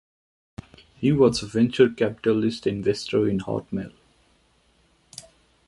[0.95, 3.93] He was a venture capitalist investor in Hotmail.